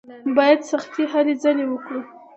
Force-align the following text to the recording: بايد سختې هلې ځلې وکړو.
بايد 0.35 0.61
سختې 0.71 1.03
هلې 1.13 1.33
ځلې 1.43 1.65
وکړو. 1.67 2.01